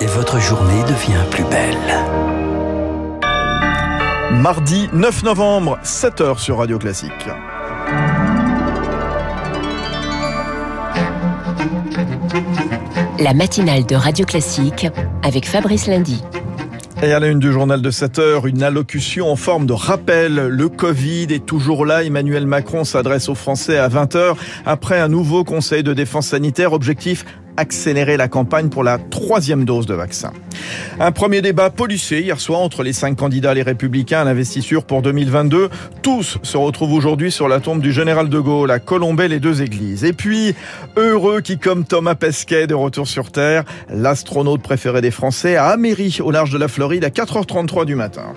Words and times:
et 0.00 0.06
votre 0.06 0.40
journée 0.40 0.82
devient 0.82 1.24
plus 1.30 1.44
belle. 1.44 1.76
Mardi 4.40 4.88
9 4.92 5.22
novembre, 5.22 5.78
7h 5.82 6.38
sur 6.38 6.58
Radio 6.58 6.78
Classique. 6.78 7.12
La 13.18 13.32
matinale 13.32 13.86
de 13.86 13.94
Radio 13.94 14.26
Classique 14.26 14.86
avec 15.22 15.46
Fabrice 15.46 15.86
Lundy. 15.86 16.22
Et 17.02 17.12
à 17.12 17.20
la 17.20 17.28
une 17.28 17.38
du 17.38 17.52
journal 17.52 17.82
de 17.82 17.90
7 17.90 18.18
heures, 18.18 18.46
une 18.46 18.62
allocution 18.62 19.30
en 19.30 19.36
forme 19.36 19.66
de 19.66 19.74
rappel. 19.74 20.34
Le 20.34 20.68
Covid 20.68 21.26
est 21.30 21.44
toujours 21.44 21.84
là. 21.84 22.04
Emmanuel 22.04 22.46
Macron 22.46 22.84
s'adresse 22.84 23.28
aux 23.28 23.34
Français 23.34 23.76
à 23.78 23.88
20 23.88 24.16
heures 24.16 24.36
après 24.64 24.98
un 24.98 25.08
nouveau 25.08 25.44
conseil 25.44 25.82
de 25.82 25.92
défense 25.92 26.28
sanitaire. 26.28 26.72
Objectif 26.72 27.24
accélérer 27.56 28.16
la 28.16 28.28
campagne 28.28 28.68
pour 28.68 28.84
la 28.84 28.98
troisième 28.98 29.64
dose 29.64 29.86
de 29.86 29.94
vaccin. 29.94 30.32
Un 31.00 31.12
premier 31.12 31.42
débat 31.42 31.70
policé 31.70 32.20
hier 32.20 32.40
soir 32.40 32.60
entre 32.60 32.82
les 32.82 32.92
cinq 32.92 33.16
candidats 33.16 33.54
les 33.54 33.62
républicains 33.62 34.20
à 34.20 34.24
l'investiture 34.24 34.84
pour 34.84 35.02
2022. 35.02 35.68
Tous 36.02 36.38
se 36.42 36.56
retrouvent 36.56 36.92
aujourd'hui 36.92 37.30
sur 37.30 37.48
la 37.48 37.60
tombe 37.60 37.80
du 37.80 37.92
général 37.92 38.28
de 38.28 38.38
Gaulle 38.38 38.70
à 38.70 38.78
Colombey, 38.78 39.28
les 39.28 39.40
deux 39.40 39.62
églises. 39.62 40.04
Et 40.04 40.12
puis, 40.12 40.54
heureux 40.96 41.40
qui, 41.40 41.58
comme 41.58 41.84
Thomas 41.84 42.14
Pesquet, 42.14 42.66
de 42.66 42.74
retour 42.74 43.06
sur 43.06 43.30
Terre, 43.30 43.64
l'astronaute 43.88 44.62
préféré 44.62 45.00
des 45.00 45.10
Français 45.10 45.56
à 45.56 45.66
Améry, 45.66 46.18
au 46.22 46.30
large 46.30 46.50
de 46.50 46.58
la 46.58 46.68
Floride, 46.68 47.04
à 47.04 47.10
4h33 47.10 47.84
du 47.84 47.94
matin. 47.94 48.34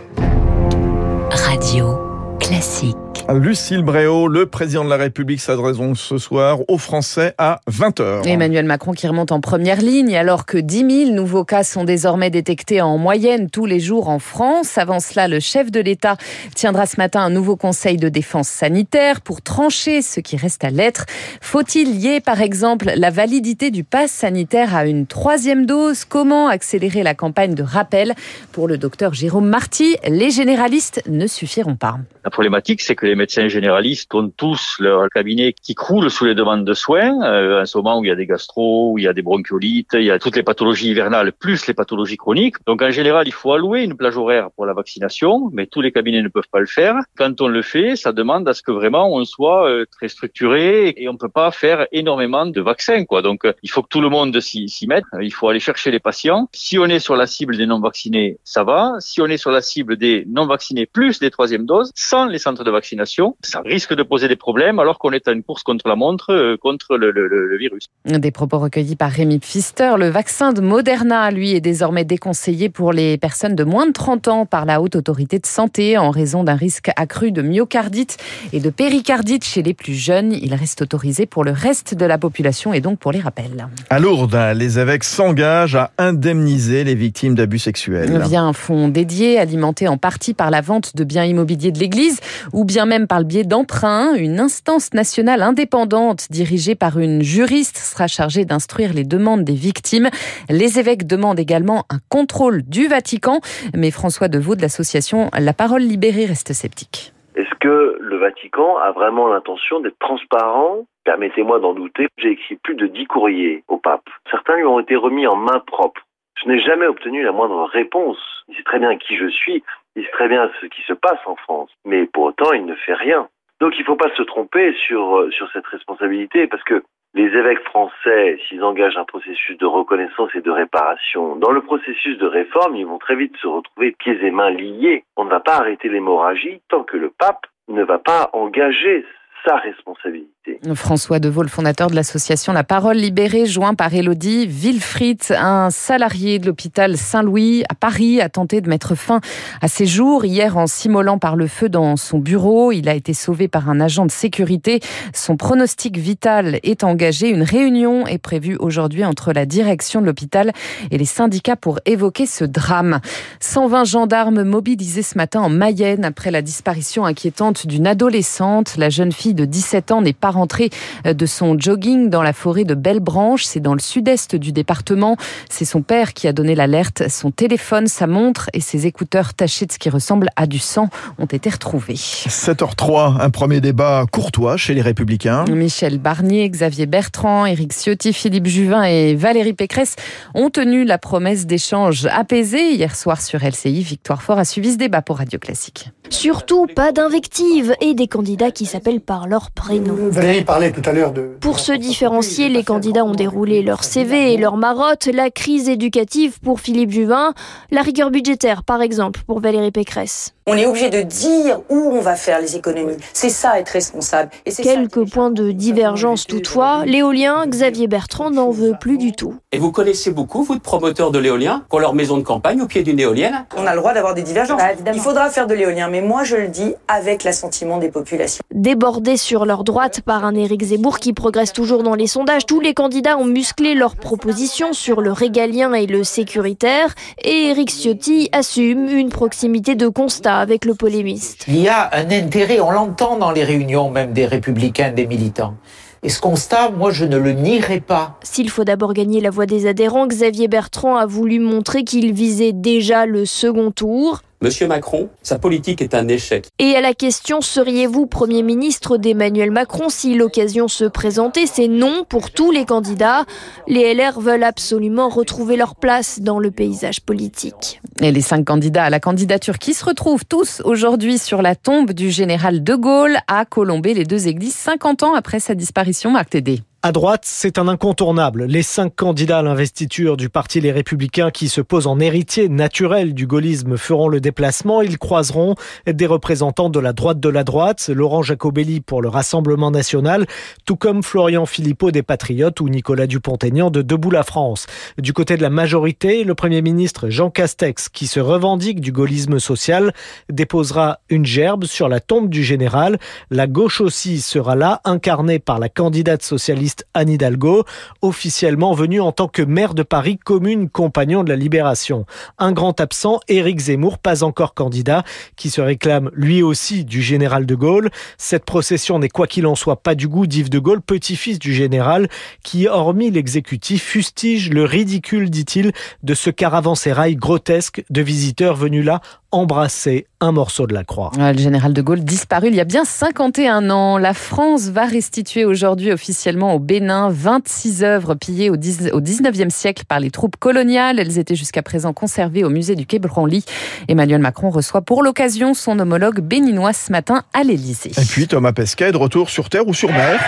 Radio 1.32 1.98
classique. 2.40 3.09
Lucille 3.34 3.84
Bréau, 3.84 4.28
le 4.28 4.48
président 4.48 4.84
de 4.84 4.90
la 4.90 4.98
République, 4.98 5.40
s'adresse 5.40 5.78
ce 5.94 6.18
soir 6.18 6.60
aux 6.68 6.80
Français 6.80 7.36
à 7.38 7.62
20h. 7.70 8.28
Emmanuel 8.28 8.66
Macron 8.66 8.94
qui 8.94 9.08
remonte 9.08 9.32
en 9.32 9.40
première 9.40 9.82
ligne 9.82 10.16
alors 10.18 10.48
que 10.48 10.58
10 10.58 11.05
000 11.05 11.12
nouveaux 11.12 11.44
cas 11.44 11.64
sont 11.64 11.84
désormais 11.84 12.32
détectés 12.32 12.82
en 12.82 12.98
moyenne 12.98 13.52
tous 13.52 13.68
les 13.68 13.80
jours 13.80 14.10
en 14.10 14.18
France. 14.18 14.80
Avant 14.80 14.99
cela, 14.99 15.27
le 15.27 15.40
chef 15.40 15.70
de 15.70 15.80
l'État 15.80 16.18
tiendra 16.55 16.88
ce 16.88 16.98
matin 16.98 17.21
un 17.21 17.30
nouveau 17.30 17.55
conseil 17.55 17.98
de 17.98 18.10
défense 18.10 18.48
sanitaire 18.48 19.21
pour 19.21 19.43
trancher 19.43 20.02
ce 20.02 20.21
qui 20.21 20.36
reste 20.36 20.64
à 20.64 20.71
l'être. 20.71 21.05
Faut-il 21.40 22.02
lier 22.02 22.21
par 22.21 22.41
exemple 22.41 22.91
la 22.96 23.12
validité 23.12 23.70
du 23.70 23.84
pass 23.84 24.10
sanitaire 24.10 24.76
à 24.76 24.88
une 24.88 25.05
troisième 25.05 25.68
dose? 25.68 26.04
Comment 26.04 26.48
accélérer 26.48 27.04
la 27.04 27.14
campagne 27.14 27.54
de 27.54 27.64
rappel? 27.64 28.16
Pour 28.52 28.68
le 28.68 28.80
docteur 28.80 29.14
Jérôme 29.14 29.48
Marty, 29.48 29.98
les 30.08 30.32
généralistes 30.32 31.04
ne 31.08 31.27
suffiront 31.27 31.76
pas. 31.76 31.99
La 32.24 32.32
problématique, 32.32 32.82
c'est 32.82 32.96
que 32.96 33.05
les 33.05 33.18
médecins 33.20 33.48
généralistes 33.48 34.15
ont 34.15 34.29
tous 34.29 34.77
leur 34.79 35.07
cabinet 35.09 35.53
qui 35.53 35.75
croule 35.75 36.09
sous 36.09 36.25
les 36.25 36.35
demandes 36.35 36.65
de 36.65 36.73
soins. 36.73 37.21
Euh, 37.23 37.62
en 37.62 37.65
ce 37.65 37.77
moment 37.77 37.99
où 37.99 38.05
il 38.05 38.07
y 38.07 38.12
a 38.12 38.15
des 38.15 38.25
gastro, 38.25 38.93
où 38.93 38.98
il 38.98 39.03
y 39.03 39.07
a 39.07 39.13
des 39.13 39.21
bronchiolites, 39.21 39.93
il 39.93 40.03
y 40.03 40.12
a 40.12 40.17
toutes 40.17 40.35
les 40.35 40.43
pathologies 40.43 40.89
hivernales 40.89 41.31
plus 41.34 41.67
les 41.67 41.73
pathologies 41.73 42.17
chroniques. 42.17 42.55
Donc 42.65 42.81
en 42.81 42.91
général, 42.91 43.27
il 43.27 43.34
faut 43.34 43.53
allouer 43.53 43.84
une 43.84 43.95
plage 43.95 44.17
horaire 44.17 44.49
pour 44.55 44.65
la 44.65 44.73
vaccination, 44.73 45.49
mais 45.53 45.67
tous 45.67 45.81
les 45.81 45.91
cabinets 45.91 46.21
ne 46.21 46.29
peuvent 46.29 46.49
pas 46.51 46.59
le 46.59 46.65
faire. 46.65 46.95
Quand 47.17 47.41
on 47.41 47.47
le 47.47 47.62
fait, 47.62 47.95
ça 47.95 48.12
demande 48.12 48.47
à 48.47 48.53
ce 48.53 48.63
que 48.63 48.71
vraiment 48.71 49.13
on 49.13 49.25
soit 49.25 49.70
euh, 49.70 49.85
très 49.91 50.07
structuré 50.07 50.93
et 50.97 51.09
on 51.09 51.17
peut 51.17 51.29
pas 51.29 51.51
faire 51.51 51.85
énormément 51.91 52.45
de 52.45 52.62
vaccins. 52.62 53.03
Quoi. 53.05 53.21
Donc 53.21 53.45
euh, 53.45 53.53
il 53.63 53.70
faut 53.70 53.84
que 53.84 53.90
tout 53.90 54.01
le 54.01 54.09
monde 54.09 54.40
s'y 54.40 54.87
mette. 54.87 55.03
Il 55.21 55.34
faut 55.34 55.49
aller 55.49 55.59
chercher 55.59 55.91
les 55.91 55.99
patients. 55.99 56.47
Si 56.53 56.79
on 56.79 56.85
est 56.85 56.99
sur 56.99 57.15
la 57.15 57.27
cible 57.27 57.57
des 57.57 57.65
non 57.65 57.79
vaccinés, 57.79 58.37
ça 58.43 58.63
va. 58.63 58.93
Si 58.99 59.21
on 59.21 59.27
est 59.27 59.37
sur 59.37 59.51
la 59.51 59.62
cible 59.62 59.97
des 59.97 60.25
non 60.27 60.45
vaccinés 60.45 60.85
plus 60.85 61.20
des 61.20 61.31
troisièmes 61.31 61.65
doses, 61.65 61.91
sans 61.95 62.25
les 62.25 62.40
centres 62.40 62.63
de 62.63 62.71
vaccination, 62.71 62.99
ça 63.05 63.62
risque 63.62 63.94
de 63.94 64.03
poser 64.03 64.28
des 64.28 64.36
problèmes 64.36 64.80
alors 64.80 65.00
qu'on 65.00 65.12
est 65.12 65.28
à 65.28 65.31
une 65.31 65.44
course 65.44 65.64
contre 65.64 65.88
la 65.88 65.96
montre, 65.96 66.31
euh, 66.31 66.58
contre 66.58 66.97
le, 66.97 67.12
le, 67.12 67.58
virus. 67.58 67.88
Des 68.06 68.31
propos 68.31 68.59
recueillis 68.59 68.96
par 68.96 69.12
Rémi 69.12 69.40
Pfister. 69.40 69.94
Le 69.97 70.09
vaccin 70.09 70.53
de 70.53 70.62
Moderna, 70.62 71.31
lui, 71.31 71.52
est 71.52 71.62
désormais 71.62 72.06
déconseillé 72.06 72.70
pour 72.70 72.94
les 72.94 73.18
personnes 73.18 73.56
de 73.56 73.64
moins 73.64 73.88
de 73.88 73.92
30 73.92 74.28
ans 74.28 74.46
par 74.46 74.66
la 74.66 74.81
Haute 74.81 74.96
Autorité 74.96 75.40
de 75.40 75.46
Santé 75.46 75.97
en 75.97 76.12
raison 76.12 76.44
d'un 76.44 76.56
risque 76.56 76.90
accru 76.96 77.31
de 77.31 77.42
myocardite 77.42 78.18
et 78.54 78.59
de 78.59 78.70
péricardite 78.70 79.44
chez 79.44 79.62
les 79.62 79.74
plus 79.74 79.94
jeunes. 79.94 80.34
Il 80.34 80.54
reste 80.54 80.82
autorisé 80.82 81.26
pour 81.26 81.44
le 81.44 81.52
reste 81.52 81.96
de 81.96 82.06
la 82.06 82.18
population 82.18 82.74
et 82.74 82.82
donc 82.82 83.00
pour 83.00 83.12
les 83.12 83.20
rappels. 83.20 83.68
À 83.90 84.00
Lourdes, 84.00 84.38
les 84.56 84.80
évêques 84.80 85.04
s'engagent 85.04 85.76
à 85.76 85.92
indemniser 85.98 86.84
les 86.84 86.96
victimes 86.96 87.36
d'abus 87.36 87.59
sexuels. 87.59 88.22
Via 88.26 88.42
un 88.42 88.54
fonds 88.54 88.88
dédié, 88.88 89.40
alimenté 89.40 89.88
en 89.88 89.98
partie 89.98 90.34
par 90.34 90.52
la 90.52 90.62
vente 90.62 90.96
de 90.96 91.04
biens 91.04 91.26
immobiliers 91.26 91.72
de 91.72 91.80
l'Église 91.80 92.20
ou 92.54 92.66
bien 92.66 92.86
même 92.90 93.08
par 93.08 93.20
le 93.20 93.26
biais 93.26 93.46
d'emprunts. 93.46 94.16
Une 94.16 94.42
instance 94.42 94.94
nationale 94.94 95.42
indépendante 95.42 96.28
dirigée 96.30 96.76
par 96.76 97.00
une 97.00 97.22
juriste 97.22 97.78
sera 97.78 98.08
chargée 98.08 98.44
d'instruire 98.44 98.94
les 98.94 99.06
demandes 99.06 99.46
des 99.46 99.54
victimes. 99.54 100.10
Les 100.50 100.80
évêques 100.80 101.08
demandent 101.08 101.40
également 101.40 101.86
un 101.90 102.00
contrôle 102.10 102.64
du 102.64 102.88
Vatican, 102.88 103.40
mais 103.74 103.92
François 103.92 104.28
Deveau 104.28 104.56
de 104.56 104.62
l'association 104.62 105.30
La 105.40 105.54
Parole 105.54 105.84
Libérée 105.84 106.26
reste 106.26 106.52
sceptique. 106.52 107.14
Est-ce 107.36 107.56
que 107.62 107.98
le 108.02 108.18
Vatican 108.18 108.78
a 108.78 108.92
vraiment 108.92 109.28
l'intention 109.28 109.80
d'être 109.80 110.00
transparent? 110.00 110.86
Permettez-moi 111.06 111.60
d'en 111.60 111.74
douter. 111.74 112.08
J'ai 112.18 112.32
écrit 112.32 112.56
plus 112.58 112.76
de 112.76 112.88
dix 112.88 113.06
courriers 113.06 113.64
au 113.68 113.78
pape. 113.78 114.10
Certains 114.30 114.58
lui 114.58 114.66
ont 114.66 114.80
été 114.80 114.96
remis 114.96 115.28
en 115.28 115.36
main 115.36 115.62
propre. 115.66 116.02
Je 116.42 116.48
n'ai 116.48 116.60
jamais 116.60 116.88
obtenu 116.88 117.24
la 117.24 117.32
moindre 117.32 117.66
réponse. 117.66 118.18
Il 118.48 118.56
sait 118.56 118.64
très 118.64 118.80
bien 118.80 118.98
qui 118.98 119.18
je 119.18 119.28
suis, 119.28 119.64
il 119.96 120.06
sait 120.06 120.12
très 120.12 120.28
bien 120.28 120.50
ce 120.62 120.66
qui 120.68 120.82
se 120.84 120.94
passe 120.94 121.20
en 121.26 121.36
France, 121.36 121.70
mais 121.86 122.06
pour 122.06 122.24
autant 122.24 122.54
il 122.54 122.66
ne 122.66 122.76
fait 122.76 122.94
rien. 122.94 123.28
Donc 123.60 123.74
il 123.78 123.82
ne 123.82 123.86
faut 123.86 123.98
pas 123.98 124.14
se 124.16 124.24
tromper 124.24 124.74
sur, 124.88 125.20
euh, 125.20 125.32
sur 125.32 125.52
cette 125.52 125.68
responsabilité, 125.68 126.48
parce 126.48 126.64
que 126.64 126.82
les 127.14 127.26
évêques 127.26 127.64
français, 127.64 128.40
s'ils 128.48 128.64
engagent 128.64 128.98
un 128.98 129.04
processus 129.04 129.58
de 129.58 129.66
reconnaissance 129.66 130.30
et 130.36 130.42
de 130.42 130.52
réparation, 130.52 131.36
dans 131.36 131.52
le 131.52 131.62
processus 131.62 132.18
de 132.20 132.28
réforme, 132.28 132.76
ils 132.76 132.86
vont 132.86 133.00
très 133.00 133.16
vite 133.16 133.36
se 133.38 133.48
retrouver 133.48 133.92
pieds 133.92 134.24
et 134.24 134.32
mains 134.32 134.52
liés. 134.52 135.04
On 135.18 135.26
ne 135.26 135.30
va 135.30 135.40
pas 135.40 135.58
arrêter 135.58 135.90
l'hémorragie 135.90 136.62
tant 136.70 136.84
que 136.84 136.98
le 136.98 137.10
pape 137.10 137.48
ne 137.68 137.84
va 137.84 137.98
pas 137.98 138.30
engager 138.34 139.06
sa 139.46 139.56
responsabilité. 139.58 140.60
François 140.74 141.20
Deveau, 141.20 141.48
fondateur 141.48 141.90
de 141.90 141.96
l'association 141.96 142.54
La 142.54 142.64
Parole 142.64 142.98
Libérée, 142.98 143.46
joint 143.46 143.76
par 143.76 143.94
Elodie 143.94 144.46
Wilfried, 144.48 145.22
un 145.38 145.70
salarié 145.70 146.40
de 146.40 146.48
l'hôpital 146.48 146.98
Saint-Louis 146.98 147.64
à 147.70 147.76
Paris, 147.76 148.22
a 148.22 148.30
tenté 148.30 148.62
de 148.62 148.70
mettre 148.70 148.96
fin 148.96 149.22
à 149.62 149.68
ses 149.68 149.86
jours. 149.86 150.26
Hier, 150.26 150.58
en 150.58 150.68
s'immolant 150.68 151.18
par 151.18 151.36
le 151.36 151.48
feu 151.48 151.70
dans 151.70 151.96
son 151.96 152.20
bureau, 152.20 152.72
il 152.72 152.90
a 152.90 152.96
été 152.96 153.14
sauvé 153.14 153.48
par 153.48 153.70
un 153.70 153.80
agent 153.80 154.06
de 154.06 154.12
sécurité. 154.12 154.80
Son 155.14 155.38
pronostic 155.38 155.98
vital 155.98 156.60
est 156.64 156.84
engagé. 156.84 157.30
Une 157.30 157.44
réunion 157.44 158.06
est 158.08 158.18
prévue 158.18 158.58
aujourd'hui 158.60 159.06
entre 159.06 159.34
la 159.34 159.46
direction 159.46 160.02
de 160.02 160.06
l'hôpital 160.06 160.52
et 160.92 160.98
les 160.98 161.06
syndicats 161.06 161.56
pour 161.56 161.80
évoquer 161.86 162.26
ce 162.26 162.44
drame. 162.44 163.00
120 163.40 163.84
gendarmes 163.86 164.44
mobilisés 164.44 165.04
ce 165.04 165.18
matin 165.18 165.42
en 165.42 165.50
Mayenne 165.50 166.06
après 166.06 166.32
la 166.32 166.42
disparition 166.42 167.06
inquiétante 167.06 167.68
d'une 167.68 167.88
adolescente. 167.88 168.76
La 168.78 168.90
jeune 168.90 169.12
fille 169.12 169.28
de 169.34 169.45
17 169.45 169.91
ans 169.91 170.01
n'est 170.01 170.13
pas 170.13 170.31
rentrée 170.31 170.69
euh, 171.06 171.13
de 171.13 171.25
son 171.25 171.57
jogging 171.57 172.09
dans 172.09 172.22
la 172.22 172.34
forêt 172.34 172.63
de 172.63 172.75
Belle-Branche. 172.75 173.44
C'est 173.44 173.59
dans 173.59 173.73
le 173.73 173.79
sud-est 173.79 174.35
du 174.35 174.51
département. 174.51 175.17
C'est 175.50 175.66
son 175.66 175.81
père 175.81 176.13
qui 176.13 176.28
a 176.28 176.34
donné 176.34 176.56
l'alerte. 176.56 177.09
Son 177.09 177.31
téléphone, 177.31 177.88
sa 177.88 178.07
montre 178.07 178.50
et 178.53 178.62
ses 178.62 178.88
écouteurs 178.88 179.34
tachés 179.34 179.66
de 179.66 179.72
ce 179.72 179.79
qui 179.79 179.90
ressemble 179.90 180.29
à 180.35 180.47
du 180.47 180.59
sang 180.59 180.90
ont 181.17 181.25
été 181.25 181.50
retrouvés. 181.50 181.95
7h03, 181.95 183.22
un 183.22 183.29
premier 183.29 183.62
débat 183.62 184.06
courtois 184.12 184.57
chez 184.57 184.73
les 184.73 184.81
Républicains. 184.81 185.46
Michel 185.46 185.97
Barnier, 185.97 186.50
Xavier 186.50 186.85
Bertrand, 186.85 187.46
Éric 187.46 187.73
Ciotti, 187.73 188.13
Philippe 188.13 188.47
Juvin 188.47 188.84
et 188.84 189.16
Valérie 189.16 189.53
Pécresse 189.53 189.96
ont 190.34 190.50
tenu 190.50 190.85
la 190.85 190.97
promesse 190.97 191.46
d'échanges 191.46 192.07
apaisés 192.07 192.73
hier 192.73 192.96
soir 192.96 193.22
sur 193.22 193.40
LCI. 193.40 193.81
Victoire 193.81 194.22
Fort 194.22 194.40
a 194.40 194.46
suivi 194.46 194.73
ce 194.73 194.78
débat 194.78 195.01
pour 195.01 195.17
Radio 195.17 195.40
Classique. 195.40 195.91
Surtout 196.09 196.68
pas 196.68 196.92
d'invectives 196.92 197.75
et 197.81 197.94
des 197.94 198.08
candidats 198.08 198.52
qui 198.52 198.66
s'appellent 198.66 199.02
par 199.02 199.28
leur 199.28 199.52
prénom. 199.52 199.96
Valérie 200.09 200.44
parlait 200.44 200.72
tout 200.72 200.81
à 200.86 200.92
l'heure 200.92 201.12
de... 201.12 201.38
Pour 201.40 201.59
se 201.59 201.72
différencier, 201.72 202.50
les 202.50 202.64
candidats 202.64 203.06
ont 203.06 203.14
déroulé 203.14 203.62
leur 203.62 203.84
CV 203.84 204.34
et 204.34 204.38
leur 204.38 204.58
marotte, 204.58 205.08
la 205.08 205.30
crise 205.30 205.70
éducative 205.70 206.40
pour 206.40 206.59
Philippe 206.59 206.91
Juvin, 206.91 207.34
la 207.72 207.82
rigueur 207.82 208.11
budgétaire 208.11 208.64
par 208.64 208.82
exemple 208.82 209.22
pour 209.26 209.40
Valérie 209.40 209.72
Pécresse. 209.72 210.34
On 210.52 210.58
est 210.58 210.66
obligé 210.66 210.90
de 210.90 211.03
dire 211.03 211.59
où 211.70 211.76
on 211.94 212.02
va 212.02 212.16
faire 212.16 212.41
les 212.41 212.56
économies. 212.56 212.97
C'est 213.14 213.29
ça 213.29 213.59
être 213.59 213.70
responsable. 213.70 214.32
Et 214.47 214.52
Quelques 214.52 215.08
points 215.08 215.29
de 215.29 215.52
divergence 215.52 216.26
toutefois. 216.26 216.85
L'éolien, 216.85 217.46
Xavier 217.46 217.88
Bertrand 217.88 218.32
n'en 218.32 218.50
veut 218.50 218.73
plus 218.79 218.97
du 218.97 219.11
tout. 219.11 219.35
Et 219.52 219.59
vous 219.59 219.72
connaissez 219.72 220.09
beaucoup, 220.09 220.41
vous, 220.41 220.56
de 220.56 220.59
promoteurs 220.59 221.11
de 221.11 221.20
l'éolien, 221.20 221.66
qui 221.70 221.76
ont 221.76 221.79
leur 221.79 221.94
maison 221.94 222.17
de 222.17 222.23
campagne 222.23 222.64
au 222.64 222.66
pied 222.66 222.82
d'une 222.82 223.00
éolienne? 223.00 223.46
On 223.58 223.67
a 223.67 223.73
le 223.76 223.79
droit 223.79 223.94
d'avoir 223.94 224.16
des 224.16 224.23
divergences. 224.23 224.59
Bah, 224.59 224.91
Il 224.91 225.00
faudra 225.00 225.29
faire 225.29 225.46
de 225.46 225.53
l'éolien, 225.53 225.88
mais 225.88 225.98
moi 226.01 226.23
je 226.23 226.35
le 226.35 226.47
dis 226.47 226.73
avec 226.87 227.23
l'assentiment 227.23 227.78
des 227.78 227.90
populations. 227.90 228.41
Débordés 228.53 229.17
sur 229.17 229.46
leur 229.46 229.63
droite 229.63 230.01
par 230.01 230.25
un 230.25 230.35
Éric 230.35 230.63
Zemmour 230.63 230.99
qui 230.99 231.13
progresse 231.13 231.53
toujours 231.53 231.84
dans 231.84 231.96
les 231.96 232.07
sondages, 232.07 232.46
tous 232.46 232.59
les 232.59 232.73
candidats 232.73 233.17
ont 233.17 233.25
musclé 233.25 233.75
leurs 233.75 233.96
propositions 233.96 234.73
sur 234.73 235.01
le 235.01 235.11
régalien 235.11 235.73
et 235.73 235.87
le 235.87 236.03
sécuritaire. 236.03 236.96
Et 237.23 237.49
Éric 237.49 237.69
Ciotti 237.69 238.29
assume 238.31 238.87
une 238.90 239.09
proximité 239.09 239.75
de 239.75 239.87
constat 239.87 240.37
avec 240.37 240.66
le 240.66 240.73
polémiste. 240.73 241.46
Il 241.47 241.57
y 241.57 241.67
a 241.67 241.90
un 241.93 242.09
intérêt, 242.11 242.59
on 242.59 242.72
l'entend 242.72 243.17
dans 243.17 243.31
les 243.31 243.43
réunions 243.43 243.90
même 243.90 244.13
des 244.13 244.25
républicains, 244.25 244.91
des 244.91 245.07
militants. 245.07 245.55
Et 246.01 246.09
ce 246.09 246.22
constat, 246.22 246.69
moi, 246.69 246.91
je 246.91 247.03
ne 247.03 247.17
le 247.17 247.34
nierai 247.34 247.81
pas. 247.81 248.17
S'il 248.23 248.49
faut 248.49 248.63
d'abord 248.63 248.93
gagner 248.93 249.19
la 249.19 249.31
voix 249.31 249.46
des 249.46 249.67
adhérents, 249.67 250.07
Xavier 250.07 250.47
Bertrand 250.47 250.96
a 250.96 251.05
voulu 251.05 251.40
montrer 251.40 251.84
qu'il 251.84 252.13
visait 252.13 252.53
déjà 252.53 253.05
le 253.05 253.25
second 253.25 253.72
tour. 253.72 254.22
Monsieur 254.41 254.68
Macron, 254.68 255.09
sa 255.22 255.38
politique 255.38 255.82
est 255.82 255.94
un 255.94 256.07
échec. 256.07 256.47
Et 256.59 256.74
à 256.75 256.80
la 256.80 256.94
question 256.94 257.41
seriez-vous 257.41 258.07
Premier 258.07 258.41
ministre 258.41 258.95
d'Emmanuel 258.95 259.51
Macron 259.51 259.89
si 259.89 260.15
l'occasion 260.15 260.69
se 260.69 260.86
présentait 260.86 261.45
C'est 261.45 261.68
non 261.68 262.06
pour 262.07 262.31
tous 262.31 262.50
les 262.50 262.63
candidats. 262.63 263.25
Les 263.68 263.94
LR 263.94 264.21
veulent 264.21 264.45
absolument 264.45 265.09
retrouver 265.09 265.57
leur 265.57 265.75
place 265.75 266.21
dans 266.21 266.39
le 266.39 266.51
paysage 266.51 267.01
politique. 267.01 267.81
Et 268.00 268.13
les 268.13 268.21
cinq 268.21 268.45
candidats 268.45 268.86
à 268.86 268.89
la 268.89 269.01
candidature 269.01 269.57
qui 269.57 269.74
se 269.74 269.83
retrouvent 269.83 270.25
tous 270.25 270.62
aujourd'hui 270.63 271.18
sur 271.18 271.42
la 271.42 271.56
tombe 271.56 271.92
du 271.92 272.09
général 272.09 272.63
de 272.63 272.75
Gaulle 272.75 273.18
à 273.27 273.44
Colombey, 273.44 273.94
les 273.94 274.06
deux 274.06 274.30
églises, 274.30 274.56
50 274.56 275.03
ans 275.03 275.15
après 275.15 275.42
sa 275.42 275.53
disparition, 275.53 276.12
Marc 276.12 276.30
Tédé. 276.30 276.62
À 276.81 276.93
droite, 276.93 277.23
c'est 277.25 277.57
un 277.57 277.67
incontournable. 277.67 278.45
Les 278.45 278.63
cinq 278.63 278.95
candidats 278.95 279.39
à 279.39 279.41
l'investiture 279.41 280.15
du 280.15 280.29
Parti 280.29 280.61
Les 280.61 280.71
Républicains 280.71 281.29
qui 281.29 281.49
se 281.49 281.59
posent 281.59 281.87
en 281.87 281.99
héritier 281.99 282.47
naturel 282.47 283.13
du 283.13 283.27
gaullisme 283.27 283.75
feront 283.75 284.07
le 284.07 284.21
déplacement. 284.21 284.81
Ils 284.81 284.97
croiseront 284.97 285.55
des 285.85 286.05
représentants 286.05 286.69
de 286.69 286.79
la 286.79 286.93
droite 286.93 287.19
de 287.19 287.27
la 287.27 287.43
droite, 287.43 287.89
Laurent 287.93 288.21
Jacobelli 288.21 288.79
pour 288.79 289.01
le 289.01 289.09
Rassemblement 289.09 289.71
national, 289.71 290.25
tout 290.65 290.77
comme 290.77 291.03
Florian 291.03 291.45
Philippot 291.45 291.91
des 291.91 292.01
Patriotes 292.01 292.61
ou 292.61 292.69
Nicolas 292.69 293.07
Dupont-Aignan 293.07 293.71
de 293.71 293.81
Debout 293.81 294.11
la 294.11 294.23
France. 294.23 294.65
Du 294.97 295.11
côté 295.11 295.35
de 295.35 295.41
la 295.41 295.49
majorité, 295.49 296.23
le 296.23 296.33
Premier 296.33 296.61
ministre 296.61 297.09
Jean 297.09 297.29
Castex, 297.29 297.89
qui 297.89 298.07
se 298.07 298.21
revendique 298.21 298.79
du 298.79 298.93
gaullisme 298.93 299.39
social, 299.39 299.93
déposera 300.29 301.01
une 301.09 301.25
gerbe 301.25 301.65
sur 301.65 301.89
la 301.89 301.99
tombe 301.99 302.29
du 302.29 302.41
général. 302.41 302.99
La 303.31 303.47
gauche 303.47 303.81
aussi 303.81 304.21
sera 304.21 304.55
là, 304.55 304.79
incarnée 304.85 305.39
par 305.39 305.59
la 305.59 305.67
candidate 305.67 306.23
socialiste 306.23 306.69
Anne 306.94 307.10
Hidalgo, 307.10 307.66
officiellement 308.01 308.74
venue 308.74 309.01
en 309.01 309.12
tant 309.12 309.27
que 309.27 309.42
maire 309.42 309.74
de 309.74 309.83
Paris, 309.83 310.18
commune 310.18 310.69
compagnon 310.69 311.24
de 311.24 311.30
la 311.30 311.36
Libération. 311.36 312.06
Un 312.38 312.51
grand 312.51 312.80
absent, 312.80 313.19
Éric 313.27 313.60
Zemmour, 313.60 313.98
pas 313.98 314.24
encore 314.24 314.54
candidat, 314.54 315.04
qui 315.36 315.50
se 315.50 315.62
réclame 315.62 316.10
lui 316.13 316.44
aussi 316.44 316.86
du 316.86 317.01
général 317.01 317.45
de 317.45 317.56
Gaulle. 317.56 317.89
Cette 318.18 318.45
procession 318.45 319.00
n'est 319.00 319.10
quoi 319.10 319.27
qu'il 319.27 319.48
en 319.48 319.56
soit 319.56 319.81
pas 319.81 319.95
du 319.95 320.07
goût 320.07 320.27
d'Yves 320.27 320.50
de 320.50 320.60
Gaulle, 320.60 320.81
petit-fils 320.81 321.39
du 321.39 321.54
général, 321.54 322.07
qui, 322.44 322.68
hormis 322.68 323.12
l'exécutif, 323.12 323.83
fustige 323.83 324.50
le 324.50 324.63
ridicule, 324.63 325.30
dit-il, 325.30 325.71
de 326.04 326.13
ce 326.13 326.30
caravansérail 326.30 327.16
grotesque 327.16 327.83
de 327.89 328.01
visiteurs 328.01 328.56
venus 328.56 328.86
là 328.86 329.01
embrasser 329.31 330.07
un 330.21 330.31
morceau 330.31 330.66
de 330.66 330.74
la 330.74 330.83
croix. 330.83 331.12
le 331.16 331.38
général 331.38 331.74
de 331.74 331.81
Gaulle 331.81 332.04
disparu 332.04 332.48
il 332.48 332.56
y 332.56 332.60
a 332.60 332.66
bien 332.66 332.83
51 332.83 333.69
ans. 333.69 333.98
La 333.98 334.13
France 334.13 334.69
va 334.69 334.86
restituer 334.86 335.45
aujourd'hui 335.45 335.92
officiellement 335.92 336.56
au 336.56 336.58
Bénin 336.59 337.09
26 337.09 337.83
œuvres 337.83 338.15
pillées 338.15 338.50
au 338.50 338.57
19e 338.57 339.50
siècle 339.50 339.83
par 339.88 340.00
les 340.00 340.11
troupes 340.11 340.38
coloniales. 340.38 341.00
Elles 341.00 341.17
étaient 341.17 341.35
jusqu'à 341.35 341.61
présent 341.61 341.94
conservées 341.94 342.44
au 342.44 342.50
musée 342.50 342.75
du 342.75 342.85
Quai 342.85 343.00
Branly. 343.00 343.44
Emmanuel 343.88 344.21
Macron 344.21 344.50
reçoit 344.50 344.81
pour 344.81 345.03
l'occasion 345.03 345.53
son 345.53 345.79
homologue 345.79 346.19
béninois 346.19 346.73
ce 346.73 346.91
matin 346.91 347.23
à 347.33 347.44
l'Élysée. 347.44 347.91
Et 347.97 348.06
puis 348.06 348.27
Thomas 348.27 348.53
Pesquet 348.53 348.91
de 348.91 348.97
retour 348.97 349.29
sur 349.29 349.50
terre 349.50 349.67
ou 349.67 349.73
sur 349.73 349.91
mer. 349.91 350.19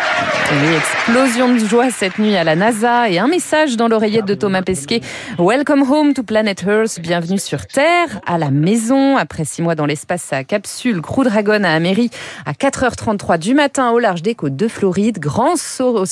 Une 0.52 0.74
explosion 0.74 1.54
de 1.54 1.60
joie 1.60 1.92
cette 1.92 2.20
nuit 2.20 2.36
à 2.36 2.44
la 2.44 2.56
NASA 2.56 3.10
et 3.10 3.20
un 3.20 3.28
message 3.28 3.78
dans 3.78 3.88
l'oreillette 3.88 4.26
de 4.26 4.34
Thomas 4.34 4.62
Pesquet. 4.62 5.02
Welcome 5.38 5.84
home 5.90 6.14
to 6.14 6.24
planet 6.24 6.64
Earth. 6.68 7.00
Bienvenue 7.00 7.40
sur 7.40 7.68
Terre, 7.68 8.22
à 8.26 8.38
la 8.38 8.52
maison 8.52 9.18
après 9.18 9.46
six 9.46 9.62
mois 9.62 9.76
dans 9.76 9.86
l'espace, 9.86 10.24
sa 10.24 10.44
capsule 10.44 11.02
Crew 11.02 11.24
Dragon 11.24 11.64
a 11.64 11.70
améri 11.70 12.10
à 12.46 12.54
4h33 12.54 13.38
du 13.38 13.54
matin 13.54 13.92
au 13.92 14.00
large 14.00 14.22
des 14.22 14.36
côtes 14.36 14.56
de 14.56 14.68
Floride. 14.68 15.20
Grand 15.20 15.56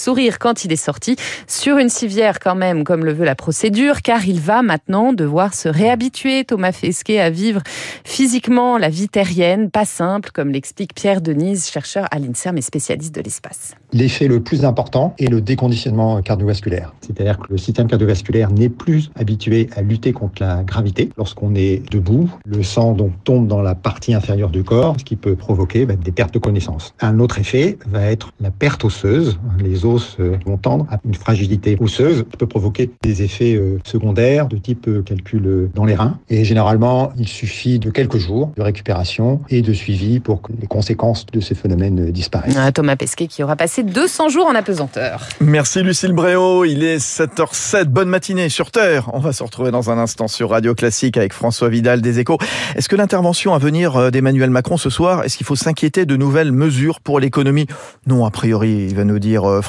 sourire 0.10 0.40
quand 0.40 0.66
il 0.66 0.72
est 0.72 0.76
sorti 0.76 1.18
sur 1.46 1.78
une 1.78 1.90
civière 1.90 2.40
quand 2.40 2.56
même, 2.56 2.84
comme 2.84 3.06
le 3.06 3.14
veut 3.14 3.26
la 3.26 3.36
procédure, 3.36 4.02
car 4.02 4.28
il 4.28 4.40
va 4.40 4.64
maintenant 4.64 5.14
devoir 5.14 5.54
se 5.54 5.70
réhabituer, 5.70 6.46
Thomas 6.46 6.72
Fesquet, 6.72 7.20
à 7.20 7.30
vivre 7.30 7.62
physiquement 8.04 8.80
la 8.80 8.90
vie 8.90 9.08
terrienne, 9.08 9.70
pas 9.70 9.86
simple, 9.86 10.32
comme 10.34 10.50
l'explique 10.50 10.96
Pierre 10.96 11.22
Denise, 11.22 11.70
chercheur 11.70 12.08
à 12.10 12.18
l'INSERM 12.18 12.58
et 12.58 12.62
spécialiste 12.62 13.14
de 13.14 13.22
l'espace. 13.22 13.76
L'effet 13.94 14.28
le 14.28 14.40
plus 14.40 14.66
important 14.66 15.14
est 15.20 15.28
le 15.28 15.42
déconditionnement 15.42 16.20
cardiovasculaire. 16.24 16.96
C'est-à-dire 17.02 17.38
que 17.38 17.52
le 17.52 17.58
système 17.60 17.86
cardiovasculaire 17.88 18.50
n'est 18.50 18.70
plus 18.70 19.12
habitué 19.16 19.70
à 19.76 19.84
lutter 19.84 20.12
contre 20.12 20.42
la 20.42 20.64
gravité. 20.64 21.12
Lorsqu'on 21.18 21.54
est 21.54 21.88
debout, 21.92 22.32
le 22.46 22.64
sang 22.64 22.94
donc 22.94 23.12
tombe 23.26 23.48
dans 23.48 23.62
la 23.62 23.76
partie 23.76 24.16
inférieure 24.16 24.50
du 24.50 24.64
corps, 24.64 24.96
ce 24.98 25.04
qui 25.04 25.16
peut 25.16 25.36
provoquer 25.36 25.86
bah, 25.86 25.96
des 25.96 26.12
pertes 26.12 26.34
de 26.34 26.40
connaissance. 26.40 26.96
Un 27.00 27.20
autre 27.20 27.38
effet 27.38 27.78
va 27.88 28.02
être 28.06 28.32
la 28.40 28.50
perte 28.50 28.86
osseuse. 28.86 29.40
Les 29.60 29.86
os 29.86 29.99
euh, 30.20 30.38
vont 30.46 30.58
tendre 30.58 30.86
à 30.90 31.00
une 31.06 31.14
fragilité 31.14 31.78
osseuse 31.80 32.26
qui 32.30 32.38
peut 32.38 32.48
provoquer 32.48 32.90
des 33.02 33.24
effets 33.24 33.56
euh, 33.56 33.80
secondaires 33.84 34.48
de 34.48 34.58
type 34.58 34.88
euh, 34.88 35.02
calcul 35.02 35.70
dans 35.74 35.86
les 35.86 35.96
reins. 35.96 36.20
Et 36.30 36.44
généralement, 36.44 37.12
il 37.18 37.28
suffit 37.28 37.80
de 37.80 37.90
quelques 37.90 38.18
jours 38.18 38.52
de 38.56 38.62
récupération 38.62 39.42
et 39.50 39.62
de 39.62 39.74
suivi 39.74 40.20
pour 40.20 40.42
que 40.42 40.52
les 40.60 40.68
conséquences 40.68 41.26
de 41.28 41.40
ces 41.40 41.56
phénomènes 41.56 42.12
disparaissent. 42.12 42.56
Ah, 42.58 42.72
Thomas 42.72 42.96
Pesquet 42.96 43.28
qui 43.28 43.44
aura 43.44 43.56
passé 43.56 43.84
200 43.84 44.30
jours 44.30 44.48
en 44.48 44.56
apesanteur. 44.56 45.28
Merci 45.42 45.82
Lucille 45.82 46.14
Bréau, 46.14 46.66
il 46.66 46.84
est 46.84 46.98
7h07, 46.98 47.86
bonne 47.86 48.10
matinée 48.10 48.50
sur 48.50 48.72
Terre. 48.72 49.10
On 49.14 49.20
va 49.20 49.34
se 49.34 49.44
retrouver 49.44 49.72
dans 49.72 49.90
un 49.90 49.98
instant 49.98 50.28
sur 50.28 50.50
Radio 50.50 50.76
Classique 50.76 51.18
avec 51.18 51.34
François 51.34 51.70
Vidal 51.70 52.02
des 52.02 52.20
Échos. 52.20 52.38
Est-ce 52.76 52.90
que 52.90 52.96
l'intervention 52.96 53.54
à 53.54 53.60
venir 53.60 54.12
d'Emmanuel 54.12 54.50
Macron 54.50 54.78
ce 54.78 54.90
soir, 54.90 55.24
est-ce 55.24 55.38
qu'il 55.38 55.46
faut 55.46 55.56
s'inquiéter 55.56 56.06
de 56.06 56.16
nouvelles 56.16 56.52
mesures 56.52 57.00
pour 57.02 57.20
l'économie? 57.20 57.68
Non, 58.08 58.26
a 58.26 58.32
priori, 58.32 58.88
il 58.90 58.96
va 58.96 59.04
nous 59.04 59.20
dire 59.20 59.50
euh, 59.50 59.62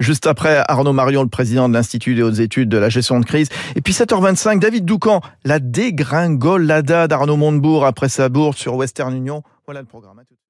Juste 0.00 0.26
après, 0.26 0.62
Arnaud 0.68 0.92
Marion, 0.92 1.22
le 1.22 1.28
président 1.28 1.68
de 1.68 1.74
l'Institut 1.74 2.14
des 2.14 2.22
hautes 2.22 2.38
études 2.38 2.68
de 2.68 2.78
la 2.78 2.88
gestion 2.88 3.20
de 3.20 3.24
crise. 3.24 3.48
Et 3.76 3.80
puis 3.80 3.92
7h25, 3.92 4.58
David 4.58 4.84
Doucan, 4.84 5.20
la 5.44 5.58
dégringolada 5.58 7.08
d'Arnaud 7.08 7.36
Montebourg 7.36 7.84
après 7.86 8.08
sa 8.08 8.28
bourse 8.28 8.58
sur 8.58 8.74
Western 8.74 9.14
Union. 9.14 9.42
Voilà 9.66 9.80
le 9.80 9.86
programme. 9.86 10.20